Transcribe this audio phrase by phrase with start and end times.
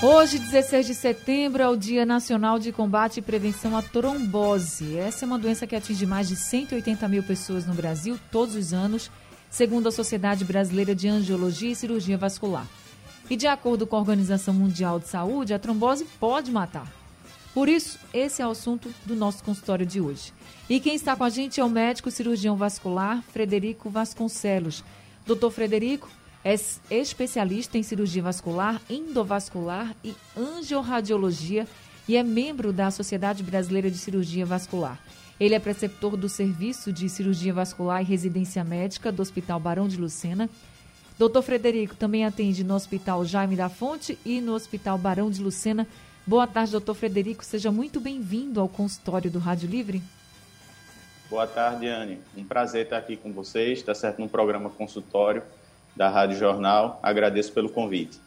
[0.00, 4.96] Hoje, 16 de setembro, é o Dia Nacional de Combate e Prevenção à Trombose.
[4.96, 8.72] Essa é uma doença que atinge mais de 180 mil pessoas no Brasil todos os
[8.72, 9.10] anos,
[9.50, 12.64] segundo a Sociedade Brasileira de Angiologia e Cirurgia Vascular.
[13.28, 16.86] E de acordo com a Organização Mundial de Saúde, a trombose pode matar.
[17.52, 20.32] Por isso, esse é o assunto do nosso consultório de hoje.
[20.70, 24.84] E quem está com a gente é o médico cirurgião vascular Frederico Vasconcelos.
[25.26, 26.08] Doutor Frederico,
[26.44, 26.54] é
[26.90, 31.66] especialista em cirurgia vascular, endovascular e angiorradiologia
[32.06, 34.98] e é membro da Sociedade Brasileira de Cirurgia Vascular.
[35.38, 39.96] Ele é preceptor do Serviço de Cirurgia Vascular e Residência Médica do Hospital Barão de
[39.96, 40.48] Lucena.
[41.18, 45.86] Doutor Frederico também atende no Hospital Jaime da Fonte e no Hospital Barão de Lucena.
[46.26, 47.44] Boa tarde, doutor Frederico.
[47.44, 50.02] Seja muito bem-vindo ao consultório do Rádio Livre.
[51.28, 52.18] Boa tarde, Anne.
[52.36, 55.42] Um prazer estar aqui com vocês, está certo, no programa consultório
[55.98, 57.00] da Rádio Jornal.
[57.02, 58.18] Agradeço pelo convite.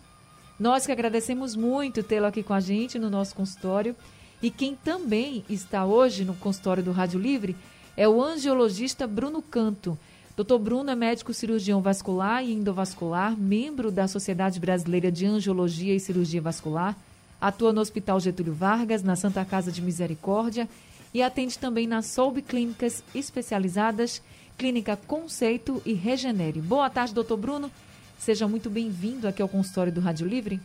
[0.60, 3.96] Nós que agradecemos muito tê-lo aqui com a gente no nosso consultório.
[4.44, 7.56] E quem também está hoje no consultório do Rádio Livre
[7.96, 9.98] é o angiologista Bruno Canto.
[10.36, 10.58] Dr.
[10.58, 16.42] Bruno é médico cirurgião vascular e endovascular, membro da Sociedade Brasileira de Angiologia e Cirurgia
[16.42, 16.96] Vascular,
[17.40, 20.68] atua no Hospital Getúlio Vargas, na Santa Casa de Misericórdia
[21.14, 24.22] e atende também nas Soub Clínicas Especializadas
[24.62, 26.62] Clínica Conceito e Regenere.
[26.62, 27.72] Boa tarde, doutor Bruno.
[28.20, 30.60] Seja muito bem-vindo aqui ao consultório do Rádio Livre.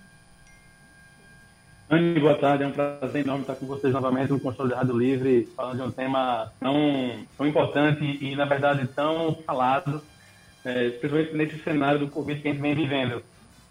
[1.89, 2.65] Anne, boa tarde.
[2.65, 5.89] É um prazer enorme estar com vocês novamente no consultório do Rádio Livre, falando de
[5.89, 10.03] um tema tão, tão importante e, na verdade, tão falado,
[10.63, 13.23] é, principalmente nesse cenário do Covid que a gente vem vivendo.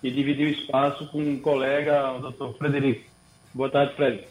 [0.02, 3.08] E dividir o espaço com um colega, o doutor Frederico.
[3.54, 4.24] Boa tarde, Fred.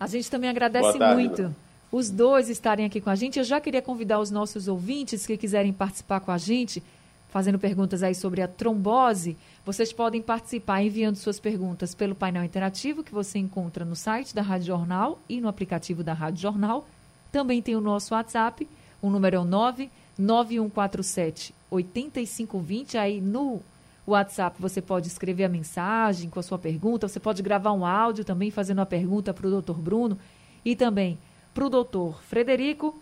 [0.00, 1.54] A gente também agradece tarde, muito
[1.94, 3.38] os dois estarem aqui com a gente.
[3.38, 6.82] Eu já queria convidar os nossos ouvintes que quiserem participar com a gente,
[7.28, 9.36] fazendo perguntas aí sobre a trombose.
[9.64, 14.42] Vocês podem participar enviando suas perguntas pelo painel interativo que você encontra no site da
[14.42, 16.84] Rádio Jornal e no aplicativo da Rádio Jornal.
[17.30, 18.68] Também tem o nosso WhatsApp,
[19.00, 22.98] o número é o 99147 8520.
[22.98, 23.62] Aí no
[24.04, 28.24] WhatsApp você pode escrever a mensagem com a sua pergunta, você pode gravar um áudio
[28.24, 29.74] também fazendo a pergunta para o Dr.
[29.74, 30.18] Bruno
[30.64, 31.16] e também
[31.54, 32.94] para o doutor Frederico.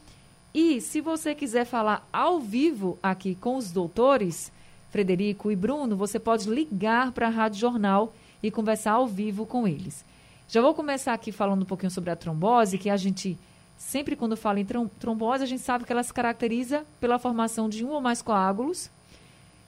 [0.55, 4.53] E se você quiser falar ao vivo aqui com os doutores,
[4.91, 9.67] Frederico e Bruno, você pode ligar para a Rádio Jornal e conversar ao vivo com
[9.67, 10.05] eles.
[10.47, 13.39] Já vou começar aqui falando um pouquinho sobre a trombose, que a gente,
[13.79, 14.67] sempre quando fala em
[14.99, 18.91] trombose, a gente sabe que ela se caracteriza pela formação de um ou mais coágulos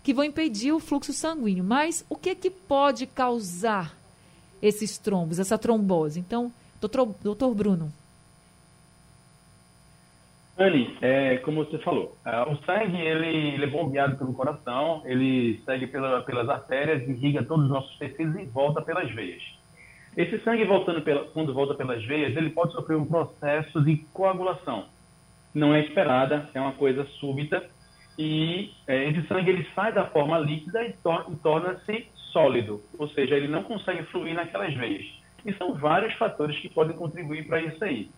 [0.03, 1.65] que vão impedir o fluxo sanguíneo.
[1.65, 3.97] Mas o que é que pode causar
[4.61, 6.21] esses trombos, essa trombose?
[6.21, 7.91] Então, doutor, doutor Bruno.
[10.57, 15.61] Anne, é, como você falou, uh, o sangue ele, ele, é bombeado pelo coração, ele
[15.65, 19.43] segue pela, pelas artérias, irriga todos os nossos tecidos e volta pelas veias.
[20.17, 24.85] Esse sangue voltando pela, quando volta pelas veias, ele pode sofrer um processo de coagulação.
[25.53, 27.65] Não é esperada, é uma coisa súbita
[28.17, 33.09] e é, esse sangue ele sai da forma líquida e, tor e torna-se sólido, ou
[33.09, 35.05] seja, ele não consegue fluir naquelas veias.
[35.45, 38.09] E são vários fatores que podem contribuir para isso aí.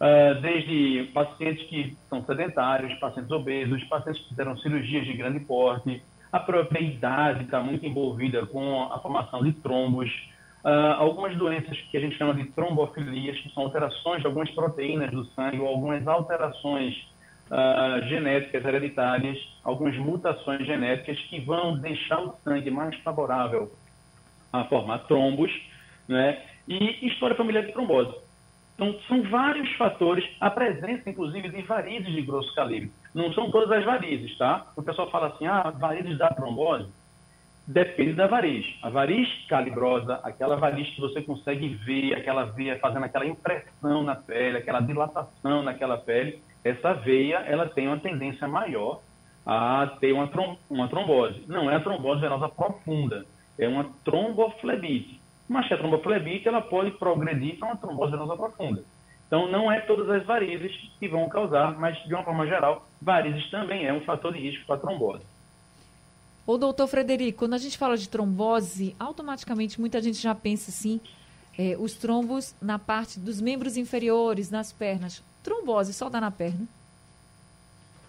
[0.00, 6.02] Uh, desde pacientes que são sedentários, pacientes obesos, pacientes que fizeram cirurgias de grande porte,
[6.32, 10.10] a própria idade está muito envolvida com a formação de trombos,
[10.64, 15.10] uh, algumas doenças que a gente chama de trombofilias, que são alterações de algumas proteínas
[15.10, 16.96] do sangue ou algumas alterações
[17.50, 23.70] uh, genéticas hereditárias, algumas mutações genéticas que vão deixar o sangue mais favorável
[24.50, 25.52] a formar trombos,
[26.08, 26.40] né?
[26.66, 28.29] e história familiar de trombose.
[28.80, 32.90] Então, são vários fatores, a presença, inclusive, de varizes de grosso calibre.
[33.14, 34.68] Não são todas as varizes, tá?
[34.74, 36.88] O pessoal fala assim, ah, varizes da trombose.
[37.66, 38.64] Depende da variz.
[38.82, 44.14] A variz calibrosa, aquela variz que você consegue ver, aquela veia fazendo aquela impressão na
[44.14, 49.02] pele, aquela dilatação naquela pele, essa veia, ela tem uma tendência maior
[49.44, 51.44] a ter uma, trom uma trombose.
[51.46, 53.26] Não é a trombose venosa profunda,
[53.58, 55.19] é uma tromboflebite.
[55.50, 58.84] Uma tromboflebite ela pode progredir para uma trombose venosa profunda.
[59.26, 60.70] Então, não é todas as varizes
[61.00, 64.64] que vão causar, mas, de uma forma geral, varizes também é um fator de risco
[64.64, 65.24] para trombose.
[66.46, 71.00] Ô, doutor Frederico, quando a gente fala de trombose, automaticamente muita gente já pensa assim,
[71.58, 75.20] é, os trombos na parte dos membros inferiores, nas pernas.
[75.42, 76.64] Trombose só dá na perna?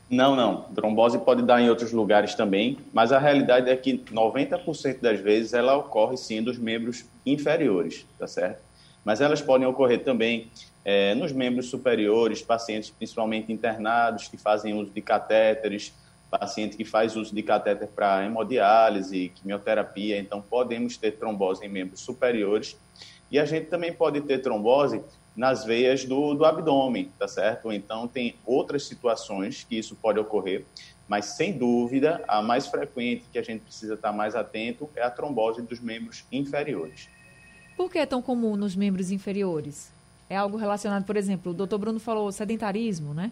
[0.07, 0.61] Não, não.
[0.75, 5.53] Trombose pode dar em outros lugares também, mas a realidade é que 90% das vezes
[5.53, 8.61] ela ocorre sim dos membros inferiores, tá certo?
[9.03, 10.51] Mas elas podem ocorrer também
[10.85, 15.93] é, nos membros superiores, pacientes principalmente internados que fazem uso de catéteres,
[16.29, 21.99] paciente que faz uso de catéter para hemodiálise, quimioterapia, então podemos ter trombose em membros
[21.99, 22.77] superiores.
[23.29, 25.01] E a gente também pode ter trombose
[25.35, 27.71] nas veias do, do abdômen, tá certo?
[27.71, 30.65] Então tem outras situações que isso pode ocorrer,
[31.11, 35.11] mas sem dúvida a mais frequente que a gente precisa estar mais atento é a
[35.11, 37.09] trombose dos membros inferiores.
[37.75, 39.91] Por que é tão comum nos membros inferiores?
[40.29, 43.29] É algo relacionado, por exemplo, o doutor Bruno falou sedentarismo, né?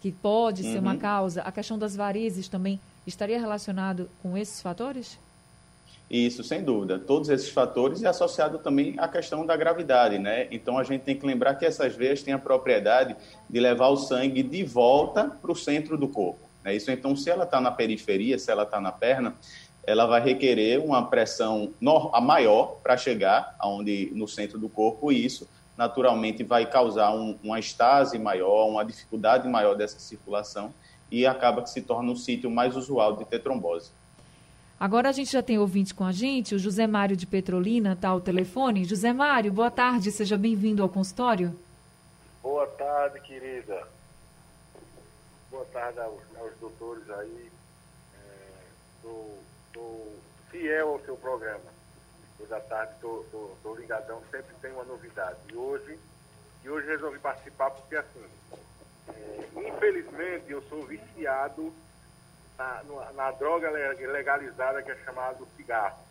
[0.00, 0.98] que pode ser uma uhum.
[1.00, 5.18] causa, a questão das varizes também estaria relacionado com esses fatores?
[6.08, 7.00] Isso, sem dúvida.
[7.00, 10.46] Todos esses fatores e associado também à questão da gravidade, né?
[10.52, 13.16] Então a gente tem que lembrar que essas veias têm a propriedade
[13.50, 16.47] de levar o sangue de volta para o centro do corpo.
[16.64, 16.76] Né?
[16.76, 19.34] Isso, então, se ela está na periferia, se ela está na perna,
[19.86, 21.72] ela vai requerer uma pressão
[22.20, 27.58] maior para chegar aonde no centro do corpo e isso naturalmente vai causar um, uma
[27.58, 30.74] estase maior, uma dificuldade maior dessa circulação
[31.10, 33.90] e acaba que se torna um sítio mais usual de ter trombose.
[34.78, 38.10] Agora a gente já tem ouvinte com a gente, o José Mário de Petrolina está
[38.10, 38.84] ao telefone.
[38.84, 41.58] José Mário, boa tarde, seja bem-vindo ao consultório.
[42.42, 43.86] Boa tarde, querida.
[45.50, 47.50] Boa tarde aos, aos doutores aí.
[48.96, 49.42] Estou
[49.76, 51.78] é, fiel ao seu programa
[52.48, 55.38] da tarde, estou ligadão, sempre tem uma novidade.
[55.50, 55.98] E hoje,
[56.62, 58.24] e hoje resolvi participar porque, assim,
[59.08, 61.72] é, infelizmente, eu sou viciado
[62.56, 66.02] na, na, droga legalizada que é chamada cigarro.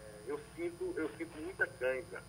[0.00, 2.22] É, eu, sinto, eu sinto muita cãibra.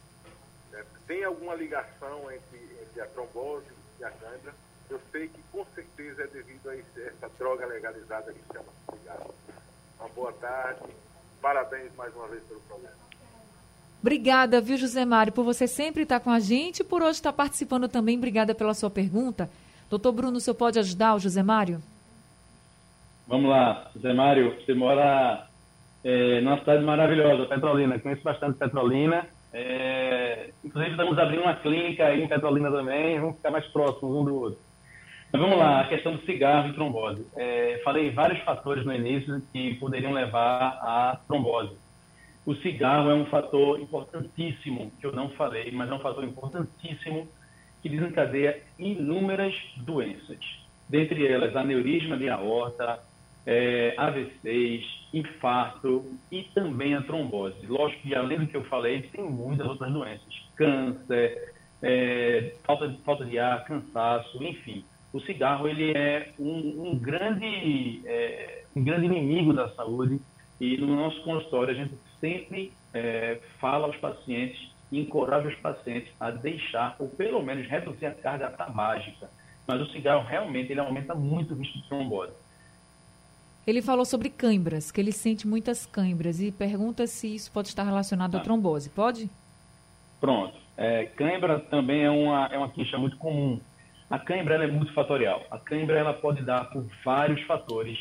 [0.72, 0.86] Né?
[1.06, 4.54] Tem alguma ligação entre, entre a trombose e a cãibra?
[4.90, 9.34] Eu sei que com certeza é devido a essa droga legalizada que se chama cigarro.
[10.00, 10.90] Uma boa tarde
[11.42, 12.96] Parabéns mais uma vez pelo programa.
[14.02, 17.34] Obrigada, viu, José Mário, por você sempre estar com a gente e por hoje estar
[17.34, 18.18] participando também.
[18.18, 19.50] Obrigada pela sua pergunta.
[19.90, 21.82] Doutor Bruno, você pode ajudar o José Mário?
[23.28, 25.48] Vamos lá, José Mário, você mora
[26.04, 28.00] é, numa cidade maravilhosa, Petrolina.
[28.00, 29.28] Conheço bastante Petrolina.
[29.52, 33.20] É, inclusive, estamos abrindo uma clínica aí em Petrolina também.
[33.20, 34.60] Vamos ficar mais próximos um do outro.
[35.32, 37.26] Mas vamos lá, a questão do cigarro e trombose.
[37.36, 41.78] É, falei vários fatores no início que poderiam levar à trombose.
[42.46, 47.28] O cigarro é um fator importantíssimo, que eu não falei, mas é um fator importantíssimo
[47.80, 50.40] que desencadeia inúmeras doenças.
[50.88, 53.00] Dentre elas, aneurisma de aorta,
[53.46, 54.84] é, AVCs,
[55.14, 57.68] infarto e também a trombose.
[57.68, 60.50] Lógico que, além do que eu falei, tem muitas outras doenças.
[60.56, 61.54] Câncer,
[61.84, 68.64] é, falta, falta de ar, cansaço, enfim o cigarro ele é um, um grande, é,
[68.76, 70.22] um grande inimigo da saúde
[70.60, 76.12] e no nosso consultório a gente sempre é, fala aos pacientes e encoraja os pacientes
[76.20, 79.30] a deixar ou pelo menos reduzir a carga tabágica.
[79.66, 82.34] Mas o cigarro realmente ele aumenta muito o risco de trombose.
[83.66, 87.84] Ele falou sobre câimbras, que ele sente muitas câimbras e pergunta se isso pode estar
[87.84, 88.42] relacionado à ah.
[88.42, 88.90] trombose.
[88.90, 89.30] Pode?
[90.20, 90.58] Pronto.
[90.76, 93.60] É, câimbra também é uma, é uma queixa muito comum
[94.10, 95.46] a cãibra é multifatorial.
[95.52, 97.98] A cãibra ela pode dar por vários fatores,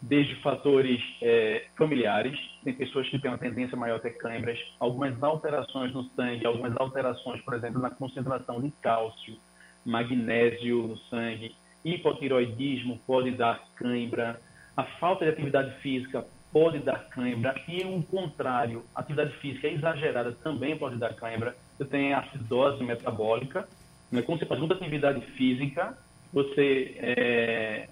[0.00, 5.22] desde fatores é, familiares, tem pessoas que têm uma tendência maior a ter câimbras, algumas
[5.22, 9.36] alterações no sangue, algumas alterações, por exemplo, na concentração de cálcio,
[9.84, 14.40] magnésio no sangue, hipotiroidismo pode dar cãibra,
[14.74, 20.76] a falta de atividade física pode dar cãibra e o contrário, atividade física exagerada também
[20.76, 21.54] pode dar cãibra.
[21.76, 23.68] Você tem acidose metabólica,
[24.10, 24.22] né?
[24.22, 25.96] Quando você faz muita atividade física,
[26.32, 27.88] você, é,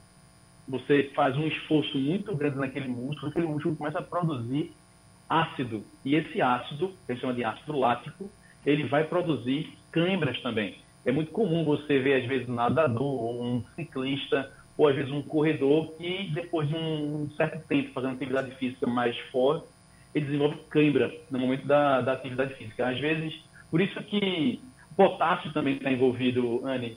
[0.66, 4.72] você faz um esforço muito grande naquele músculo, aquele músculo começa a produzir
[5.28, 5.84] ácido.
[6.04, 8.30] E esse ácido, que a gente chama de ácido lático,
[8.64, 10.76] ele vai produzir câimbras também.
[11.04, 15.10] É muito comum você ver, às vezes, um nadador, ou um ciclista, ou às vezes
[15.10, 19.66] um corredor que, depois de um certo tempo fazendo atividade física mais forte,
[20.14, 22.88] ele desenvolve cãibra no momento da, da atividade física.
[22.88, 23.34] Às vezes,
[23.70, 24.60] por isso que
[24.99, 26.97] Potássio também está envolvido, Anne.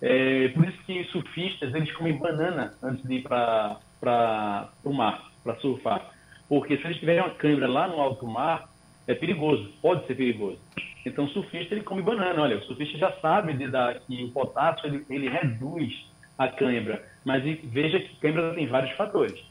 [0.00, 5.56] É, por isso que surfistas, eles comem banana antes de ir para o mar, para
[5.56, 6.12] surfar.
[6.48, 8.70] Porque se eles tiverem uma câimbra lá no alto mar,
[9.04, 10.60] é perigoso, pode ser perigoso.
[11.04, 12.40] Então, o surfista, ele come banana.
[12.40, 16.06] Olha, o surfista já sabe de dar, que o potássio, ele, ele reduz
[16.38, 17.04] a câimbra.
[17.24, 19.42] Mas veja que câimbra tem vários fatores.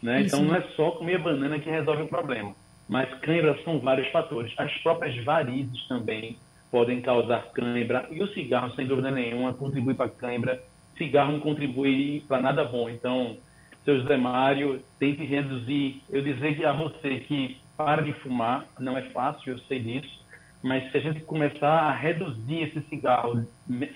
[0.00, 0.20] Né?
[0.20, 2.54] Então, não é só comer banana que resolve o problema.
[2.88, 4.54] Mas câimbra são vários fatores.
[4.56, 6.38] As próprias varizes também
[6.70, 10.62] podem causar cãibra e o cigarro, sem dúvida nenhuma, contribui para cãibra.
[10.96, 12.88] cigarro não contribui para nada bom.
[12.90, 13.36] Então,
[13.84, 16.02] seu José Mário, tente reduzir.
[16.10, 20.26] Eu dizer a você que para de fumar, não é fácil, eu sei disso,
[20.62, 23.46] mas se a gente começar a reduzir esse cigarro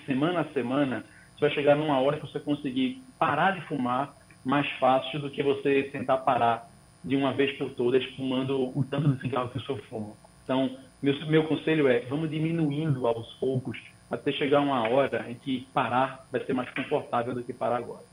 [0.05, 1.03] semana a semana,
[1.33, 4.15] você vai chegar numa hora que você conseguir parar de fumar
[4.45, 6.69] mais fácil do que você tentar parar
[7.03, 10.13] de uma vez por todas fumando o tanto de cigarro que o senhor fuma.
[10.43, 13.77] Então, meu, meu conselho é, vamos diminuindo aos poucos
[14.09, 18.05] até chegar uma hora em que parar vai ser mais confortável do que parar agora.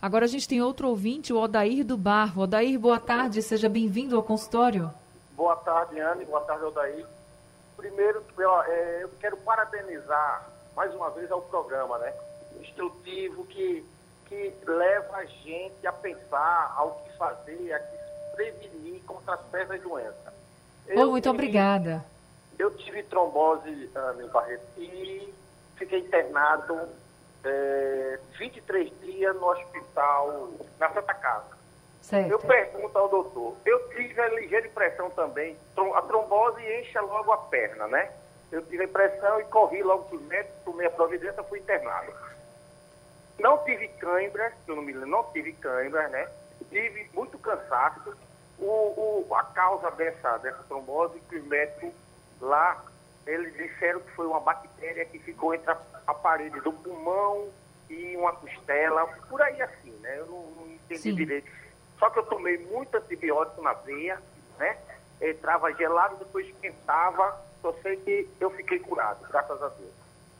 [0.00, 2.42] Agora a gente tem outro ouvinte, o Odair do Barro.
[2.42, 4.90] Odair, boa tarde, seja bem-vindo ao consultório.
[5.36, 7.06] Boa tarde, Anne, boa tarde, Odair.
[7.76, 8.24] Primeiro,
[8.66, 12.12] é, eu quero parabenizar mais uma vez ao programa, né?
[12.60, 13.84] Instrutivo que,
[14.26, 19.82] que leva a gente a pensar, ao que fazer, a que se prevenir contra certas
[19.82, 20.32] doenças.
[20.96, 22.04] Oh, muito obrigada.
[22.58, 25.32] Eu tive trombose, Ana Barreto, e
[25.76, 26.88] fiquei internado
[27.44, 31.62] é, 23 dias no hospital, na Santa Casa.
[32.02, 32.30] Certo.
[32.30, 35.56] Eu pergunto ao doutor, eu tive a ligeira impressão também,
[35.94, 38.10] a trombose encha logo a perna, né?
[38.50, 42.12] Eu tive a impressão e corri logo para o médico, tomei a providência, fui internado.
[43.38, 46.28] Não tive cãibra, eu não me lembro, não tive cãibra, né?
[46.68, 48.14] Tive muito cansaço.
[48.58, 51.92] O, o, a causa dessa, dessa trombose, que os médicos
[52.42, 52.84] lá,
[53.26, 57.48] eles disseram que foi uma bactéria que ficou entre a, a parede do pulmão
[57.88, 60.18] e uma costela, por aí assim, né?
[60.18, 61.14] Eu não, não entendi Sim.
[61.14, 61.50] direito.
[61.98, 64.20] Só que eu tomei muito antibiótico na veia,
[64.58, 64.76] né?
[65.20, 69.92] Entrava gelado, depois esquentava, só sei que eu fiquei curado, graças a Deus.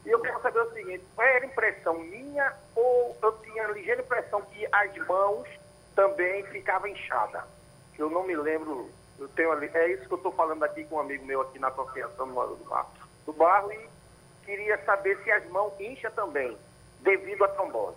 [0.05, 4.67] E eu quero saber o seguinte, era impressão minha ou eu tinha ligeira impressão que
[4.73, 5.49] as mãos
[5.95, 7.45] também ficavam inchadas?
[7.97, 8.91] Eu não me lembro
[9.23, 11.59] eu tenho ali, é isso que eu estou falando aqui com um amigo meu aqui
[11.59, 12.89] na associação do, do, barro,
[13.25, 13.89] do barro e
[14.45, 16.57] queria saber se as mãos incham também,
[17.01, 17.97] devido à trombose.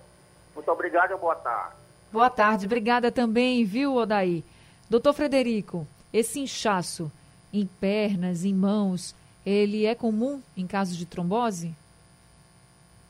[0.54, 1.76] Muito obrigado e boa tarde.
[2.12, 4.44] Boa tarde, obrigada também, viu, Odaí?
[4.88, 7.12] Doutor Frederico, esse inchaço
[7.52, 11.74] em pernas, em mãos, ele é comum em casos de trombose?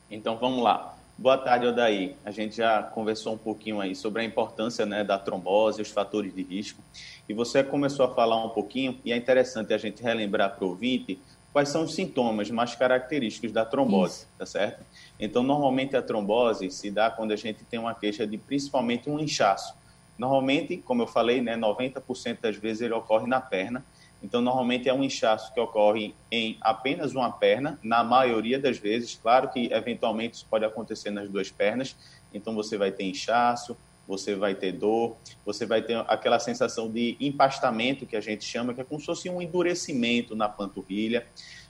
[0.10, 0.95] Então vamos lá.
[1.17, 2.17] Boa tarde, Odaí.
[2.25, 6.36] A gente já conversou um pouquinho aí sobre a importância né, da trombose, os fatores
[6.36, 6.84] de risco.
[7.27, 10.69] E você começou a falar um pouquinho, e é interessante a gente relembrar para o
[10.69, 11.17] ouvinte
[11.53, 14.27] quais são os sintomas mais característicos da trombose, Isso.
[14.38, 14.86] tá certo?
[15.17, 19.17] Então, normalmente a trombose se dá quando a gente tem uma queixa de principalmente um
[19.17, 19.74] inchaço.
[20.17, 23.86] Normalmente, como eu falei, né, 90% das vezes ele ocorre na perna,
[24.24, 29.19] então, normalmente é um inchaço que ocorre em apenas uma perna, na maioria das vezes.
[29.22, 31.95] Claro que, eventualmente, isso pode acontecer nas duas pernas.
[32.34, 37.17] Então, você vai ter inchaço, você vai ter dor, você vai ter aquela sensação de
[37.19, 41.25] empastamento que a gente chama, que é como se fosse um endurecimento na panturrilha.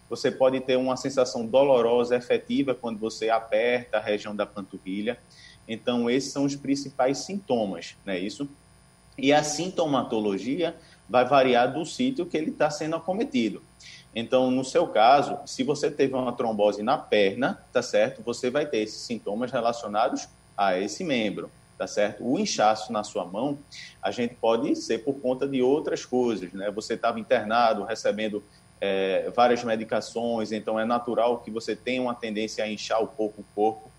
[0.09, 5.17] Você pode ter uma sensação dolorosa, efetiva, quando você aperta a região da panturrilha.
[5.67, 8.47] Então, esses são os principais sintomas, não é isso?
[9.17, 10.75] E a sintomatologia
[11.09, 13.61] vai variar do sítio que ele está sendo acometido.
[14.15, 18.23] Então, no seu caso, se você teve uma trombose na perna, tá certo?
[18.23, 22.25] Você vai ter esses sintomas relacionados a esse membro, tá certo?
[22.25, 23.59] O inchaço na sua mão,
[24.01, 26.71] a gente pode ser por conta de outras coisas, né?
[26.71, 28.41] Você estava internado, recebendo
[28.79, 33.41] é, várias medicações, então é natural que você tenha uma tendência a inchar um pouco
[33.41, 33.91] o corpo,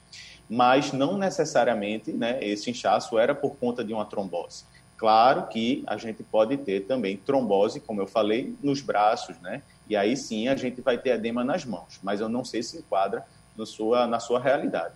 [0.48, 2.38] mas não necessariamente, né?
[2.42, 4.64] Esse inchaço era por conta de uma trombose.
[4.96, 9.62] Claro que a gente pode ter também trombose, como eu falei, nos braços, né?
[9.88, 12.78] E aí sim a gente vai ter edema nas mãos, mas eu não sei se
[12.78, 13.24] enquadra
[13.56, 14.94] no sua, na sua realidade.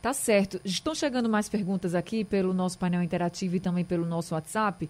[0.00, 0.60] Tá certo.
[0.64, 4.88] Estão chegando mais perguntas aqui pelo nosso painel interativo e também pelo nosso WhatsApp.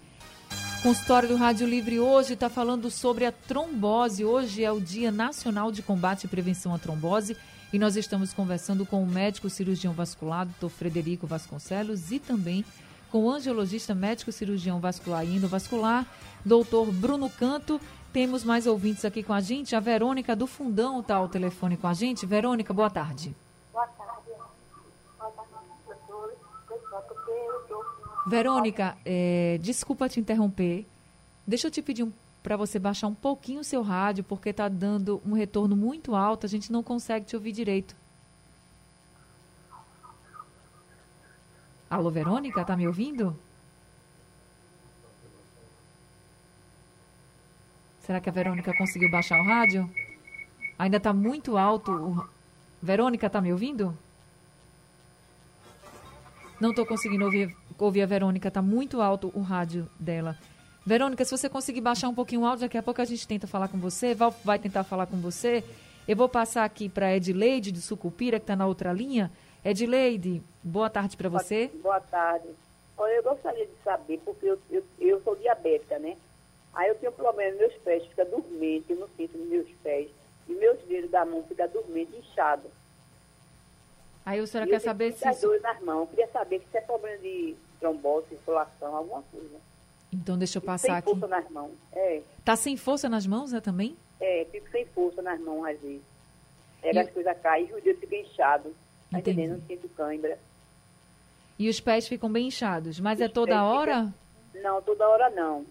[0.82, 4.25] Consultório do Rádio Livre hoje está falando sobre a trombose.
[4.25, 7.37] Hoje é o Dia Nacional de Combate e Prevenção à Trombose
[7.72, 12.64] e nós estamos conversando com o médico cirurgião vascular, doutor Frederico Vasconcelos, e também
[13.10, 16.06] com o angiologista médico cirurgião vascular e endovascular,
[16.44, 17.80] doutor Bruno Canto.
[18.12, 19.76] Temos mais ouvintes aqui com a gente.
[19.76, 22.24] A Verônica do Fundão está ao telefone com a gente.
[22.26, 23.34] Verônica, boa tarde.
[23.72, 24.08] Boa tarde.
[28.26, 30.86] Verônica, é, desculpa te interromper.
[31.46, 32.12] Deixa eu te pedir um,
[32.42, 36.44] para você baixar um pouquinho o seu rádio, porque está dando um retorno muito alto,
[36.44, 37.96] a gente não consegue te ouvir direito.
[41.90, 43.35] Alô, Verônica, tá me ouvindo?
[48.00, 49.90] Será que a Verônica conseguiu baixar o rádio?
[50.78, 51.90] Ainda está muito alto.
[51.90, 52.28] O...
[52.83, 53.97] Verônica, tá me ouvindo?
[56.61, 60.37] Não estou conseguindo ouvir, ouvir a Verônica, está muito alto o rádio dela.
[60.85, 63.47] Verônica, se você conseguir baixar um pouquinho o áudio, daqui a pouco a gente tenta
[63.47, 65.64] falar com você, vai, vai tentar falar com você.
[66.07, 69.30] Eu vou passar aqui para a Edileide de Sucupira, que está na outra linha.
[69.64, 71.68] Edileide, boa tarde para você.
[71.82, 72.48] Boa tarde.
[72.96, 76.16] Olha, eu gostaria de saber, porque eu, eu, eu sou diabética, né?
[76.74, 80.08] Aí eu tenho problema meus pés, fica dormente, eu não sinto nos meus pés.
[80.48, 82.70] E meus dedos da mão ficam dormente, inchado.
[84.24, 85.28] Aí a senhora e quer saber se...
[85.28, 85.46] Isso...
[85.46, 86.00] dores nas mãos.
[86.02, 89.56] Eu queria saber se é problema de trombose, circulação, alguma coisa.
[90.12, 91.10] Então deixa eu passar aqui.
[91.10, 92.22] Sem força nas mãos, é.
[92.44, 93.96] Tá sem força nas mãos, né, também?
[94.20, 96.02] É, fico sem força nas mãos, às vezes.
[96.80, 97.02] Pega e...
[97.02, 98.74] as coisas caem e o dedo fica inchado.
[99.10, 99.40] Tá Entendi.
[99.40, 99.60] entendendo?
[99.60, 100.38] Não sinto cãibra.
[101.58, 104.12] E os pés ficam bem inchados, mas é os é toda hora?
[104.52, 104.62] Fica...
[104.62, 105.66] Não, toda hora não.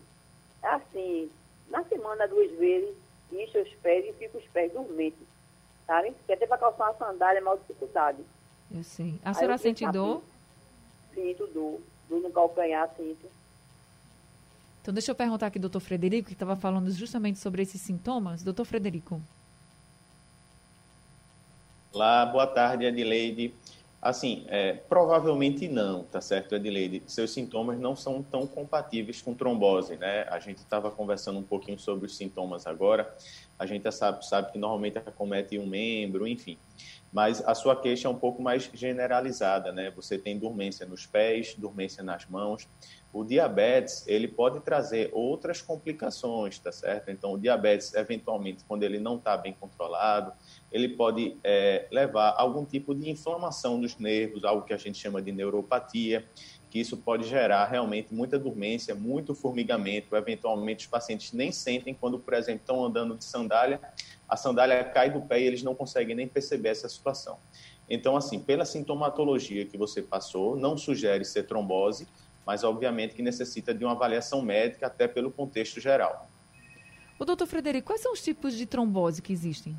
[0.63, 1.29] É assim,
[1.70, 2.96] na semana duas vezes,
[3.32, 5.27] incha os pés e fica os pés dormentes,
[5.86, 6.13] sabe?
[6.25, 8.20] Quer até para calçar uma sandália é maior dificuldade.
[8.72, 9.20] Eu sei.
[9.24, 10.22] A senhora sente dor?
[11.13, 11.79] Sinto dor.
[12.10, 13.27] Dor no calcanhar, sinto.
[14.82, 18.41] Então, deixa eu perguntar aqui, doutor Frederico, que estava falando justamente sobre esses sintomas.
[18.44, 19.22] Doutor Frederico.
[21.94, 23.53] Olá, boa tarde, Adileide.
[24.01, 27.01] Assim, é, provavelmente não, tá certo, Edileide?
[27.08, 30.27] Seus sintomas não são tão compatíveis com trombose, né?
[30.29, 33.12] A gente estava conversando um pouquinho sobre os sintomas agora.
[33.58, 36.58] A gente sabe, sabe que normalmente acomete um membro, enfim.
[37.12, 39.89] Mas a sua queixa é um pouco mais generalizada, né?
[39.96, 42.67] Você tem dormência nos pés, dormência nas mãos.
[43.18, 47.10] O diabetes, ele pode trazer outras complicações, tá certo?
[47.10, 50.32] Então, o diabetes, eventualmente, quando ele não está bem controlado,
[50.72, 55.20] ele pode é, levar algum tipo de inflamação dos nervos, algo que a gente chama
[55.20, 56.28] de neuropatia,
[56.70, 60.16] que isso pode gerar realmente muita dormência, muito formigamento.
[60.16, 63.82] Eventualmente, os pacientes nem sentem quando, por exemplo, estão andando de sandália,
[64.30, 67.40] a sandália cai do pé e eles não conseguem nem perceber essa situação.
[67.90, 72.08] Então, assim, pela sintomatologia que você passou, não sugere ser trombose,
[72.48, 76.30] mas obviamente que necessita de uma avaliação médica até pelo contexto geral.
[77.20, 79.75] O doutor Frederico, quais são os tipos de trombose que existem?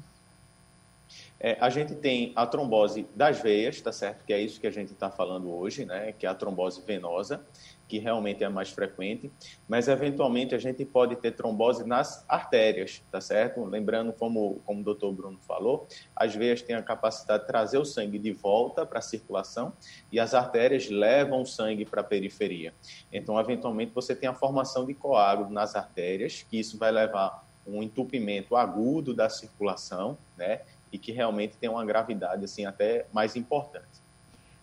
[1.40, 4.22] É, a gente tem a trombose das veias, tá certo?
[4.24, 6.12] Que é isso que a gente está falando hoje, né?
[6.18, 7.40] Que é a trombose venosa,
[7.88, 9.32] que realmente é mais frequente.
[9.66, 13.64] Mas eventualmente a gente pode ter trombose nas artérias, tá certo?
[13.64, 17.84] Lembrando, como, como o doutor Bruno falou, as veias têm a capacidade de trazer o
[17.84, 19.72] sangue de volta para a circulação
[20.12, 22.74] e as artérias levam o sangue para a periferia.
[23.12, 27.82] Então, eventualmente, você tem a formação de coágulo nas artérias, que isso vai levar um
[27.82, 30.60] entupimento agudo da circulação, né?
[30.92, 34.07] e que realmente tem uma gravidade assim até mais importante.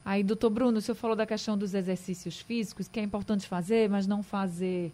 [0.06, 3.90] Aí, doutor Bruno, o senhor falou da questão dos exercícios físicos, que é importante fazer,
[3.90, 4.94] mas não fazer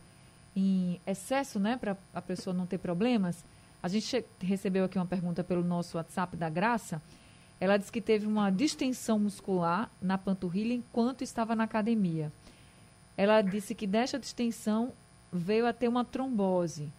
[0.56, 3.44] em excesso, né, para a pessoa não ter problemas.
[3.84, 7.02] A gente recebeu aqui uma pergunta pelo nosso WhatsApp da Graça.
[7.60, 12.32] Ela disse que teve uma distensão muscular na panturrilha enquanto estava na academia.
[13.18, 14.94] Ela disse que desta distensão
[15.32, 16.90] veio a ter uma trombose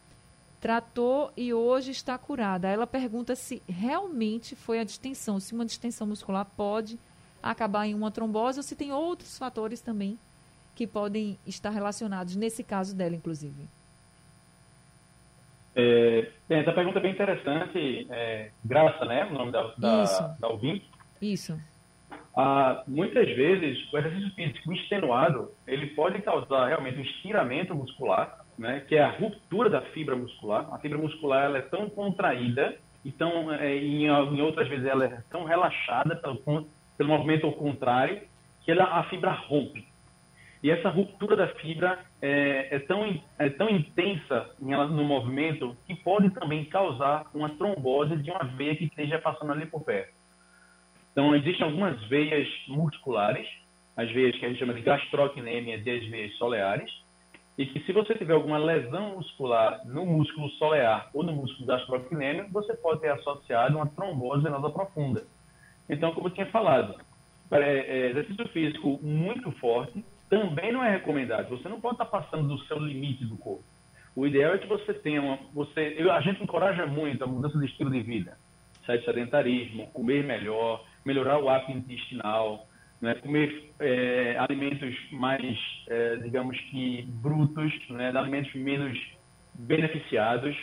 [0.63, 2.69] tratou e hoje está curada.
[2.69, 6.97] Ela pergunta se realmente foi a distensão, se uma distensão muscular pode
[7.43, 10.19] acabar em uma trombose ou se tem outros fatores também
[10.75, 13.69] que podem estar relacionados, nesse caso dela, inclusive.
[15.75, 18.07] É, essa pergunta é bem interessante.
[18.11, 19.27] É, Graça, né?
[19.27, 20.05] O nome da, da,
[20.39, 20.89] da ouvinte.
[21.21, 21.59] Isso.
[22.35, 28.81] Ah, muitas vezes, o exercício físico extenuado, ele pode causar realmente um estiramento muscular, né,
[28.89, 30.73] que é a ruptura da fibra muscular.
[30.73, 35.23] A fibra muscular ela é tão contraída, então é, em, em, outras vezes ela é
[35.31, 38.21] tão relaxada pelo, pelo movimento ao contrário,
[38.63, 39.87] que ela, a fibra rompe.
[40.63, 46.31] E essa ruptura da fibra é, é, tão, é tão intensa no movimento que pode
[46.31, 50.13] também causar uma trombose de uma veia que esteja passando ali por perto.
[51.11, 53.47] Então, existem algumas veias musculares,
[53.97, 56.91] as veias que a gente chama de gastrocnêmias e as veias soleares,
[57.59, 62.49] e que se você tiver alguma lesão muscular no músculo solear ou no músculo gastrocnêmio,
[62.51, 65.27] você pode ter associado uma trombose venosa profunda.
[65.89, 66.95] Então, como eu tinha falado,
[67.51, 71.51] é, é, exercício físico muito forte também não é recomendado.
[71.51, 73.65] Você não pode estar passando do seu limite do corpo.
[74.17, 75.39] O ideal é que você tenha uma.
[75.53, 78.39] Você, eu, a gente encoraja muito a mudança de estilo de vida.
[78.87, 82.67] Sair de sedentarismo, comer melhor, melhorar o hábito intestinal,
[83.01, 88.99] né, comer é, alimentos mais, é, digamos que, brutos, né, alimentos menos
[89.55, 90.57] beneficiados,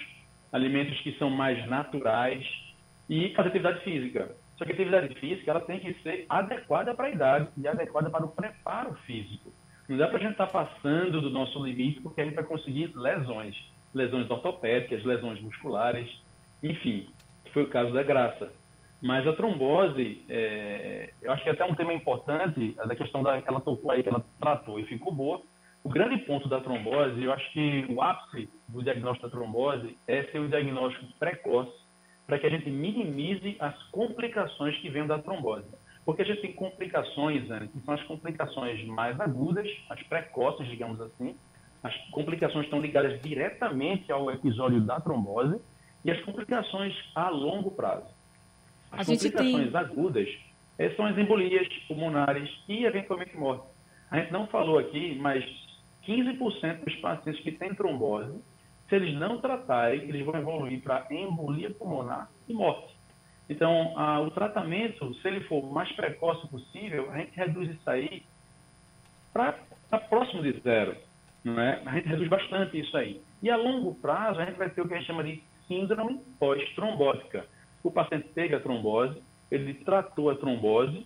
[0.51, 2.43] alimentos que são mais naturais
[3.09, 4.35] e fazer atividade física.
[4.59, 8.09] Só que a atividade física ela tem que ser adequada para a idade e adequada
[8.09, 9.53] para o preparo físico.
[9.87, 12.43] Não dá para a gente estar tá passando do nosso limite porque a gente vai
[12.43, 13.55] conseguir lesões,
[13.93, 16.09] lesões ortopédicas, lesões musculares,
[16.61, 17.07] enfim,
[17.53, 18.51] foi o caso da Graça.
[19.01, 23.41] Mas a trombose, é, eu acho que é até um tema importante, da questão da,
[23.41, 25.41] que ela tocou aí, que ela tratou e ficou boa.
[25.85, 30.23] O grande ponto da trombose, eu acho que o ápice do diagnóstico da trombose é
[30.23, 31.71] ser o diagnóstico precoce,
[32.29, 35.65] para que a gente minimize as complicações que vêm da trombose.
[36.05, 41.01] Porque a gente tem complicações, né, que são as complicações mais agudas, as precoces, digamos
[41.01, 41.35] assim.
[41.81, 45.59] As complicações estão ligadas diretamente ao episódio da trombose
[46.05, 48.05] e as complicações a longo prazo.
[48.91, 49.79] As a complicações tem...
[49.79, 50.29] agudas
[50.95, 53.65] são as embolias pulmonares e, eventualmente, morte.
[54.11, 55.43] A gente não falou aqui, mas
[56.07, 58.39] 15% dos pacientes que têm trombose,
[58.89, 62.97] se eles não tratarem, eles vão evoluir para embolia pulmonar e morte.
[63.47, 67.89] Então, a, o tratamento, se ele for o mais precoce possível, a gente reduz isso
[67.89, 68.23] aí
[69.31, 69.53] para
[70.09, 70.95] próximo de zero.
[71.43, 71.81] Não é?
[71.85, 73.21] A gente reduz bastante isso aí.
[73.41, 76.19] E a longo prazo, a gente vai ter o que a gente chama de síndrome
[76.39, 77.45] pós-trombótica.
[77.83, 81.05] O paciente teve a trombose, ele tratou a trombose,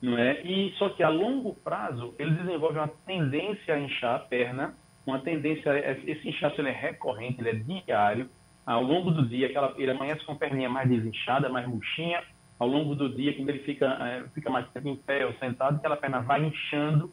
[0.00, 0.42] não é?
[0.42, 4.74] E só que a longo prazo ele desenvolve uma tendência a inchar a perna,
[5.06, 5.70] uma tendência
[6.06, 8.30] esse inchaço ele é recorrente, ele é diário.
[8.64, 12.22] Ao longo do dia, aquela, ele amanhece com a perninha mais desinchada, mais murchinha.
[12.58, 15.76] Ao longo do dia, quando ele fica, é, fica mais tempo em pé ou sentado,
[15.76, 17.12] aquela perna vai inchando.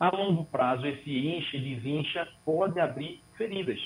[0.00, 3.80] A longo prazo, esse incha e desincha pode abrir feridas.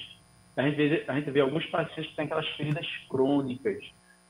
[0.56, 3.82] A gente, vê, a gente vê alguns pacientes que têm aquelas feridas crônicas.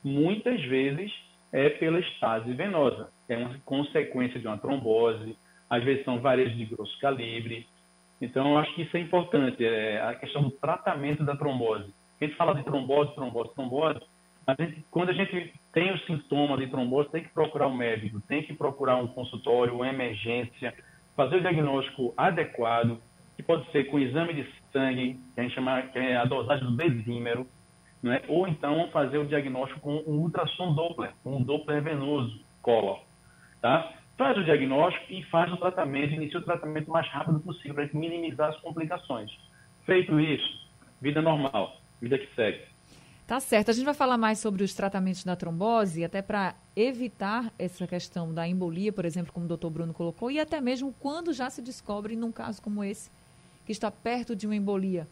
[0.03, 1.11] Muitas vezes
[1.51, 5.37] é pela estase venosa, é uma consequência de uma trombose,
[5.69, 7.67] às vezes são varejos de grosso calibre.
[8.21, 11.93] Então, eu acho que isso é importante, é a questão do tratamento da trombose.
[12.19, 13.99] A gente fala de trombose, trombose, trombose,
[14.45, 17.75] mas a gente, quando a gente tem o sintoma de trombose, tem que procurar um
[17.75, 20.73] médico, tem que procurar um consultório, uma emergência,
[21.15, 22.99] fazer o diagnóstico adequado,
[23.35, 26.65] que pode ser com exame de sangue, que a gente chama que é a dosagem
[26.65, 27.47] do desímero,
[28.01, 28.21] né?
[28.27, 32.99] ou então fazer o diagnóstico com um ultrassom Doppler, um Doppler venoso, color.
[33.61, 33.91] Tá?
[34.17, 37.89] Faz o diagnóstico e faz o tratamento, inicia o tratamento o mais rápido possível para
[37.93, 39.31] minimizar as complicações.
[39.85, 40.67] Feito isso,
[41.01, 42.61] vida normal, vida que segue.
[43.25, 43.71] Tá certo.
[43.71, 48.33] A gente vai falar mais sobre os tratamentos da trombose, até para evitar essa questão
[48.33, 51.61] da embolia, por exemplo, como o doutor Bruno colocou, e até mesmo quando já se
[51.61, 53.09] descobre num caso como esse,
[53.65, 55.07] que está perto de uma embolia.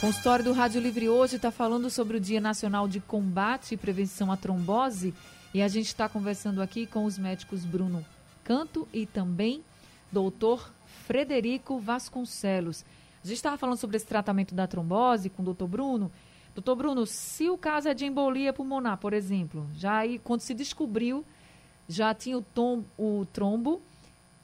[0.00, 4.32] Consultório do Rádio Livre hoje está falando sobre o Dia Nacional de Combate e Prevenção
[4.32, 5.14] à Trombose
[5.54, 8.04] e a gente está conversando aqui com os médicos Bruno
[8.42, 9.62] Canto e também
[10.10, 10.72] doutor
[11.06, 12.84] Frederico Vasconcelos.
[13.22, 16.10] A gente estava falando sobre esse tratamento da trombose com o doutor Bruno.
[16.54, 20.54] Doutor Bruno, se o caso é de embolia pulmonar, por exemplo, já aí quando se
[20.54, 21.24] descobriu,
[21.88, 23.80] já tinha o, tom, o trombo,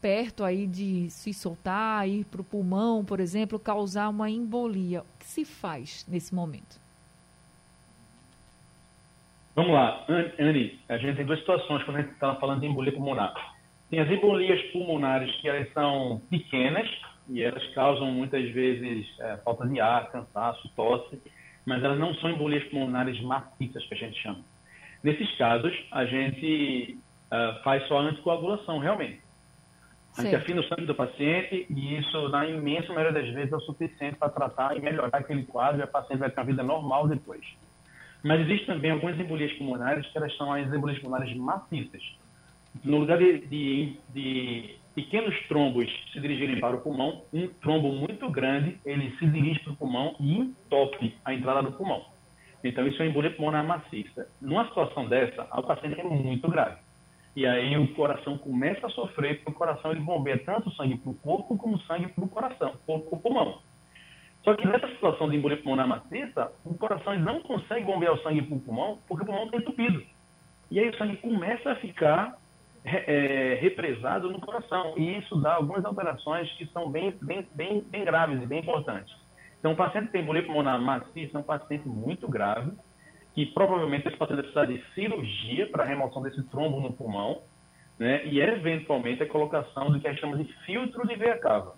[0.00, 5.02] perto aí de se soltar, ir para o pulmão, por exemplo, causar uma embolia.
[5.02, 6.80] O que se faz nesse momento?
[9.58, 10.04] Vamos lá,
[10.38, 13.34] Anne, a gente tem duas situações quando a gente está falando de embolia pulmonar.
[13.90, 16.88] Tem as embolias pulmonares que elas são pequenas
[17.28, 21.20] e elas causam muitas vezes é, falta de ar, cansaço, tosse,
[21.66, 24.44] mas elas não são embolias pulmonares maciças que a gente chama.
[25.02, 26.96] Nesses casos, a gente
[27.32, 29.20] uh, faz só a anticoagulação, realmente.
[30.16, 33.56] A gente afina o sangue do paciente e isso, na imensa maioria das vezes, é
[33.56, 36.62] o suficiente para tratar e melhorar aquele quadro e a paciente vai ter uma vida
[36.62, 37.44] normal depois.
[38.22, 42.02] Mas existem também algumas embolias pulmonares que elas são as embolias pulmonares maciças.
[42.84, 48.28] No lugar de, de, de pequenos trombos se dirigirem para o pulmão, um trombo muito
[48.30, 52.04] grande, ele se dirige para o pulmão e entope a entrada do pulmão.
[52.62, 54.28] Então, isso é uma embolia pulmonar maciça.
[54.40, 56.76] Numa situação dessa, o paciente é muito grave.
[57.36, 61.10] E aí o coração começa a sofrer, porque o coração ele bombeia tanto sangue para
[61.10, 63.60] o corpo como sangue para o coração, para o pulmão.
[64.48, 68.40] Só que nessa situação de embolia pulmonar maciça, o coração não consegue bombear o sangue
[68.40, 70.02] para o pulmão, porque o pulmão está entupido.
[70.70, 72.38] E aí o sangue começa a ficar
[72.82, 74.94] é, represado no coração.
[74.96, 79.14] E isso dá algumas alterações que são bem, bem, bem, bem graves e bem importantes.
[79.58, 82.72] Então, o paciente que tem embolia pulmonar maciça é um paciente muito grave,
[83.34, 87.42] que provavelmente esse paciente precisa de cirurgia para remoção desse trombo no pulmão,
[87.98, 88.24] né?
[88.24, 91.77] e eventualmente a colocação do que a gente chama de filtro de veia cava.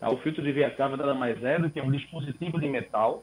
[0.00, 0.10] Tá?
[0.10, 3.22] O filtro de veia cava nada mais é do que um dispositivo de metal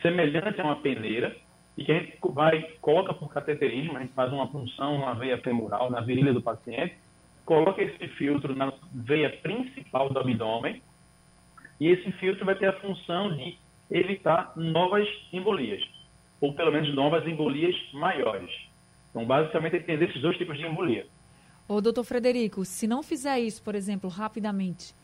[0.00, 1.36] semelhante a uma peneira
[1.76, 5.36] e que a gente vai, coloca por cateterismo, a gente faz uma punção na veia
[5.38, 6.96] femoral, na virilha do paciente,
[7.44, 10.80] coloca esse filtro na veia principal do abdômen
[11.78, 13.58] e esse filtro vai ter a função de
[13.90, 15.82] evitar novas embolias
[16.40, 18.50] ou pelo menos novas embolias maiores.
[19.10, 21.06] Então, basicamente, tem esses dois tipos de embolia.
[21.68, 24.94] Ô, doutor Frederico, se não fizer isso, por exemplo, rapidamente,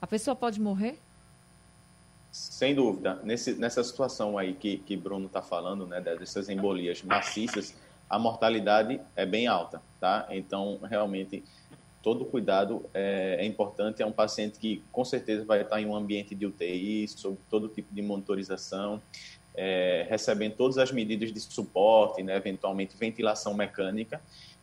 [0.00, 0.98] a pessoa pode morrer?
[2.30, 3.20] Sem dúvida.
[3.24, 7.74] Nesse, nessa situação aí que, que Bruno está falando, né, dessas embolias maciças,
[8.08, 10.26] a mortalidade é bem alta, tá?
[10.30, 11.44] Então, realmente,
[12.02, 14.02] todo cuidado é, é, importante.
[14.02, 17.68] É um paciente que, com certeza, vai estar em um ambiente de UTI, sob todo
[17.68, 19.02] tipo de monitorização
[19.54, 24.20] é, recebendo todas as medidas de suporte, né, eventualmente ventilação mecânica,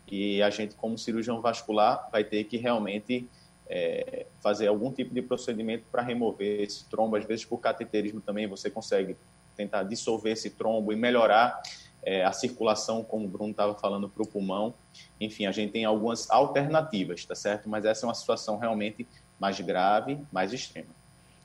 [0.09, 3.27] E a gente, como cirurgião vascular, vai ter que realmente
[3.69, 7.15] é, fazer algum tipo de procedimento para remover esse trombo.
[7.15, 9.17] Às vezes, por cateterismo também, você consegue
[9.55, 11.61] tentar dissolver esse trombo e melhorar
[12.03, 14.73] é, a circulação, como o Bruno estava falando, para o pulmão.
[15.19, 17.67] Enfim, a gente tem algumas alternativas, tá certo?
[17.67, 19.07] Mas essa é uma situação realmente
[19.39, 20.95] mais grave, mais extrema.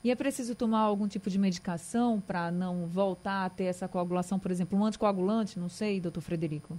[0.03, 4.37] E é preciso tomar algum tipo de medicação para não voltar a ter essa coagulação,
[4.37, 6.77] por exemplo, um anticoagulante, não sei, doutor Frederico?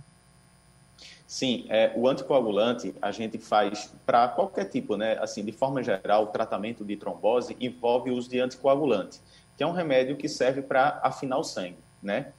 [1.27, 5.17] Sim, é, o anticoagulante a gente faz para qualquer tipo, né?
[5.19, 9.21] Assim, de forma geral, o tratamento de trombose envolve o uso de anticoagulante,
[9.57, 12.33] que é um remédio que serve para afinar o sangue, né?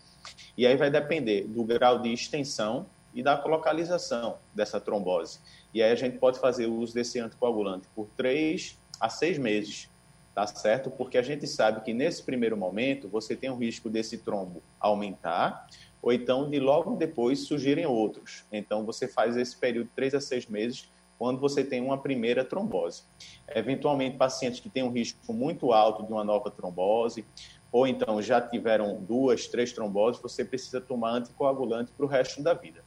[0.58, 5.40] E aí vai depender do grau de extensão e da localização dessa trombose.
[5.74, 9.90] E aí a gente pode fazer o uso desse anticoagulante por três a seis meses,
[10.34, 10.92] tá certo?
[10.92, 15.68] Porque a gente sabe que nesse primeiro momento você tem o risco desse trombo aumentar
[16.06, 18.46] ou então de logo depois surgirem outros.
[18.52, 20.88] Então você faz esse período de três a seis meses
[21.18, 23.02] quando você tem uma primeira trombose.
[23.48, 27.26] Eventualmente, pacientes que têm um risco muito alto de uma nova trombose,
[27.72, 32.54] ou então já tiveram duas, três tromboses, você precisa tomar anticoagulante para o resto da
[32.54, 32.84] vida.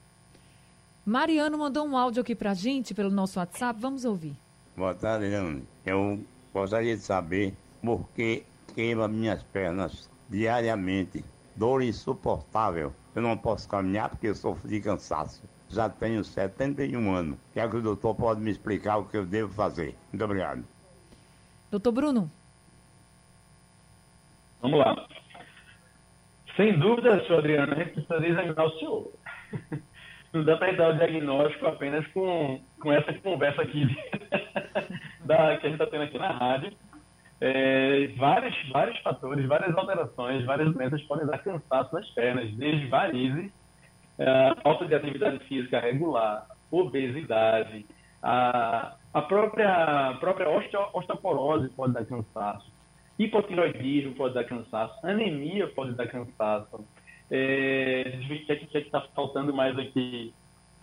[1.04, 3.80] Mariano mandou um áudio aqui para a gente pelo nosso WhatsApp.
[3.80, 4.36] Vamos ouvir.
[4.76, 5.66] Boa tarde, Leandro.
[5.84, 6.20] Eu
[6.54, 7.52] gostaria de saber
[7.82, 8.44] por que
[8.76, 11.24] queima minhas pernas diariamente.
[11.56, 12.92] Dor insuportável.
[13.18, 15.42] Eu não posso caminhar porque eu sofro de cansaço.
[15.68, 17.36] Já tenho 71 anos.
[17.52, 19.96] Quero que o doutor pode me explicar o que eu devo fazer.
[20.12, 20.64] Muito obrigado.
[21.68, 22.30] Doutor Bruno.
[24.62, 25.08] Vamos lá.
[26.56, 29.12] Sem dúvida, senhor Adriano, a gente precisa examinar o senhor.
[30.32, 33.84] não dá para dar o diagnóstico apenas com, com essa conversa aqui
[35.26, 36.72] da, que a gente está tendo aqui na rádio.
[37.40, 43.52] É, vários, vários fatores, várias alterações, várias doenças podem dar cansaço nas pernas, desde varizes,
[44.18, 47.86] é, falta de atividade física regular, obesidade,
[48.20, 50.48] a, a própria, própria
[50.92, 52.72] osteoporose pode dar cansaço,
[53.18, 56.84] hipotiroidismo pode dar cansaço, anemia pode dar cansaço,
[57.30, 60.32] é, o que é está faltando mais aqui?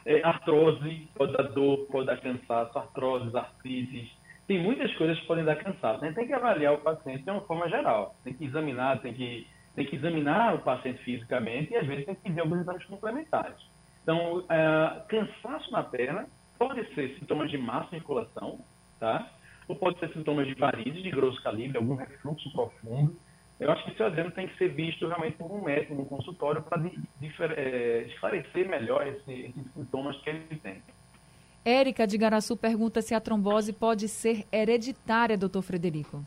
[0.06, 4.15] É, artrose pode dar dor, pode dar cansaço, artrose, artrites.
[4.48, 6.04] Tem muitas coisas que podem dar cansaço.
[6.04, 8.16] A gente tem que avaliar o paciente de uma forma geral.
[8.24, 12.16] Tem que examinar, tem que, tem que examinar o paciente fisicamente e às vezes tem
[12.16, 13.58] que pedir alguns exames complementares.
[14.04, 16.28] Então, é, cansaço na perna
[16.60, 18.60] pode ser sintomas de má circulação,
[19.00, 19.28] tá?
[19.68, 23.16] Ou pode ser sintomas de varizes de grosso calibre, algum refluxo profundo
[23.60, 26.62] eu acho que esse adendo tem que ser visto realmente por um médico no consultório
[26.62, 26.82] para
[27.56, 30.82] é, esclarecer melhor esse, esses sintomas que ele tem.
[31.66, 36.24] Érica de Garaçu pergunta se a trombose pode ser hereditária, doutor Frederico.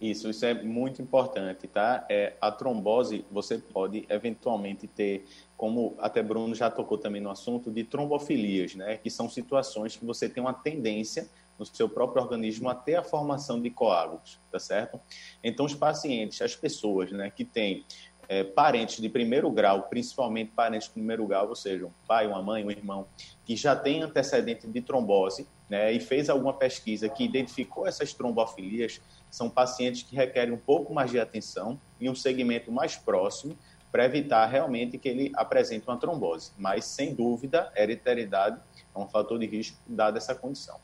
[0.00, 2.06] Isso, isso é muito importante, tá?
[2.08, 5.24] É, a trombose, você pode eventualmente ter,
[5.56, 8.96] como até Bruno já tocou também no assunto, de trombofilias, né?
[8.96, 13.60] Que são situações que você tem uma tendência no seu próprio organismo até a formação
[13.60, 15.00] de coágulos, tá certo?
[15.42, 17.84] Então, os pacientes, as pessoas né, que têm
[18.32, 22.40] é, parentes de primeiro grau, principalmente parentes de primeiro grau, ou seja, um pai, uma
[22.40, 23.06] mãe, um irmão,
[23.44, 29.02] que já tem antecedente de trombose, né, e fez alguma pesquisa que identificou essas trombofilias,
[29.30, 33.54] são pacientes que requerem um pouco mais de atenção e um segmento mais próximo
[33.90, 36.52] para evitar realmente que ele apresente uma trombose.
[36.56, 38.58] Mas, sem dúvida, hereditariedade
[38.94, 40.80] é um fator de risco dada essa condição.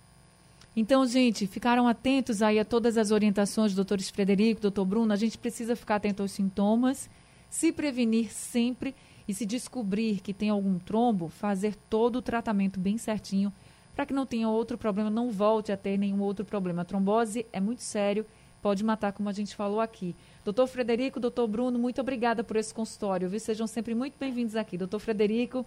[0.76, 5.12] Então, gente, ficaram atentos aí a todas as orientações do doutores Frederico, doutor Bruno.
[5.14, 7.08] A gente precisa ficar atento aos sintomas,
[7.48, 8.94] se prevenir sempre
[9.26, 13.52] e se descobrir que tem algum trombo, fazer todo o tratamento bem certinho
[13.94, 16.82] para que não tenha outro problema, não volte a ter nenhum outro problema.
[16.82, 18.24] A trombose é muito sério,
[18.62, 20.14] pode matar, como a gente falou aqui.
[20.44, 23.40] Doutor Frederico, doutor Bruno, muito obrigada por esse consultório, viu?
[23.40, 24.78] Sejam sempre muito bem-vindos aqui.
[24.78, 25.66] Doutor Frederico,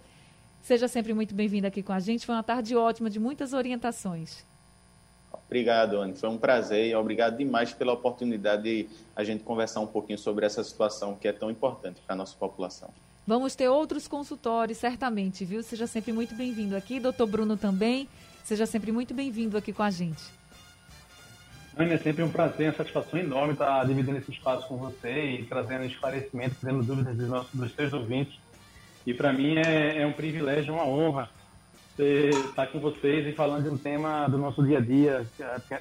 [0.62, 2.26] seja sempre muito bem-vindo aqui com a gente.
[2.26, 4.46] Foi uma tarde ótima de muitas orientações.
[5.46, 6.16] Obrigado, Anne.
[6.16, 10.46] Foi um prazer e obrigado demais pela oportunidade de a gente conversar um pouquinho sobre
[10.46, 12.90] essa situação que é tão importante para a nossa população.
[13.28, 15.62] Vamos ter outros consultórios, certamente, viu?
[15.62, 17.00] Seja sempre muito bem-vindo aqui.
[17.00, 18.08] Doutor Bruno também,
[18.44, 20.24] seja sempre muito bem-vindo aqui com a gente.
[21.78, 25.46] Anne, é sempre um prazer, uma satisfação enorme estar dividindo esse espaço com você e
[25.46, 28.40] trazendo esclarecimentos, trazendo dúvidas dos, nossos, dos seus ouvintes.
[29.06, 31.30] E para mim é, é um privilégio, uma honra
[31.98, 35.26] estar com vocês e falando de um tema do nosso dia a dia,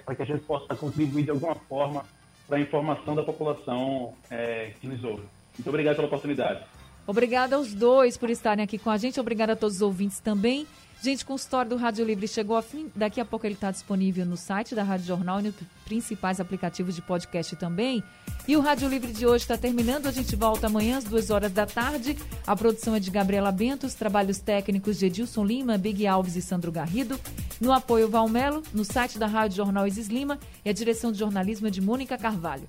[0.05, 2.05] para que a gente possa contribuir de alguma forma
[2.47, 5.23] para a informação da população é, que nos ouve.
[5.57, 6.65] Muito obrigado pela oportunidade.
[7.07, 9.19] Obrigada aos dois por estarem aqui com a gente.
[9.21, 10.67] Obrigada a todos os ouvintes também.
[11.03, 12.91] Gente, o consultório do Rádio Livre chegou a fim.
[12.95, 15.55] Daqui a pouco ele está disponível no site da Rádio Jornal e nos
[15.87, 18.05] principais aplicativos de podcast também.
[18.47, 20.07] E o Rádio Livre de hoje está terminando.
[20.07, 22.19] A gente volta amanhã às duas horas da tarde.
[22.47, 26.43] A produção é de Gabriela Bento, os trabalhos técnicos de Edilson Lima, Big Alves e
[26.43, 27.19] Sandro Garrido.
[27.59, 31.67] No apoio Valmelo, no site da Rádio Jornal Isis Lima e a direção de jornalismo
[31.67, 32.69] é de Mônica Carvalho.